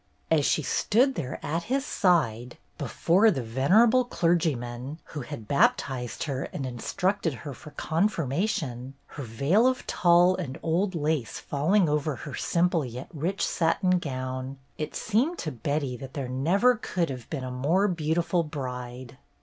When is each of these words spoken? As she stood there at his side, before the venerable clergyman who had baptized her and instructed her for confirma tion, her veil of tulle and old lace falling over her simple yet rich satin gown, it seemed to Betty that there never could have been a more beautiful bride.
As 0.31 0.45
she 0.47 0.63
stood 0.63 1.13
there 1.13 1.39
at 1.45 1.65
his 1.69 1.85
side, 1.85 2.57
before 2.79 3.29
the 3.29 3.43
venerable 3.43 4.03
clergyman 4.03 4.97
who 5.03 5.21
had 5.21 5.47
baptized 5.47 6.23
her 6.23 6.45
and 6.45 6.65
instructed 6.65 7.35
her 7.45 7.53
for 7.53 7.69
confirma 7.69 8.49
tion, 8.49 8.95
her 9.05 9.21
veil 9.21 9.67
of 9.67 9.85
tulle 9.85 10.35
and 10.37 10.59
old 10.63 10.95
lace 10.95 11.37
falling 11.37 11.87
over 11.87 12.15
her 12.15 12.33
simple 12.33 12.83
yet 12.83 13.09
rich 13.13 13.45
satin 13.45 13.99
gown, 13.99 14.57
it 14.75 14.95
seemed 14.95 15.37
to 15.37 15.51
Betty 15.51 15.95
that 15.97 16.15
there 16.15 16.27
never 16.27 16.77
could 16.77 17.11
have 17.11 17.29
been 17.29 17.43
a 17.43 17.51
more 17.51 17.87
beautiful 17.87 18.41
bride. 18.43 19.19